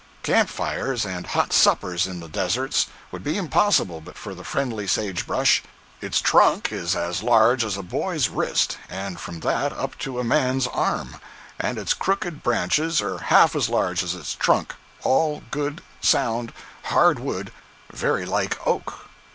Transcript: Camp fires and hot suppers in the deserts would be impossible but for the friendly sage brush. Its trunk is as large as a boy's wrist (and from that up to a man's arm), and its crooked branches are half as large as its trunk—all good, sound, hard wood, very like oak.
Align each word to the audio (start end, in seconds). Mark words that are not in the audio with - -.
Camp 0.23 0.49
fires 0.49 1.05
and 1.05 1.27
hot 1.27 1.53
suppers 1.53 2.07
in 2.07 2.21
the 2.21 2.27
deserts 2.27 2.87
would 3.11 3.23
be 3.23 3.37
impossible 3.37 4.01
but 4.01 4.17
for 4.17 4.33
the 4.33 4.43
friendly 4.43 4.87
sage 4.87 5.27
brush. 5.27 5.61
Its 6.01 6.19
trunk 6.19 6.71
is 6.71 6.95
as 6.95 7.21
large 7.21 7.63
as 7.63 7.77
a 7.77 7.83
boy's 7.83 8.27
wrist 8.27 8.79
(and 8.89 9.19
from 9.19 9.41
that 9.41 9.71
up 9.71 9.95
to 9.99 10.17
a 10.19 10.23
man's 10.23 10.65
arm), 10.65 11.17
and 11.59 11.77
its 11.77 11.93
crooked 11.93 12.41
branches 12.41 12.99
are 12.99 13.19
half 13.19 13.55
as 13.55 13.69
large 13.69 14.01
as 14.01 14.15
its 14.15 14.33
trunk—all 14.33 15.43
good, 15.51 15.83
sound, 16.01 16.51
hard 16.85 17.19
wood, 17.19 17.51
very 17.93 18.25
like 18.25 18.57
oak. 18.65 19.07